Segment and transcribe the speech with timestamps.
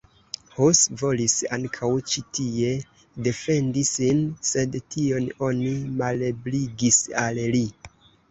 [0.53, 2.71] Hus volis ankaŭ ĉi tie
[3.27, 7.63] defendi sin, sed tion oni malebligis al li.